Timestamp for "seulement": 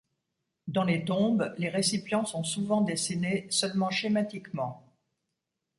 3.51-3.91